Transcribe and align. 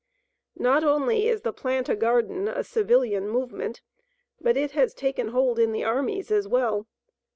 Not 0.57 0.83
only 0.83 1.27
is 1.27 1.41
the 1.41 1.53
"plant 1.53 1.87
a 1.87 1.95
garden" 1.95 2.47
a 2.47 2.63
civilian 2.63 3.29
movement, 3.29 3.83
but 4.39 4.57
it 4.57 4.71
has 4.71 4.95
taken 4.95 5.27
hold 5.27 5.59
in 5.59 5.73
the 5.73 5.83
armies 5.83 6.31
as 6.31 6.47
well. 6.47 6.87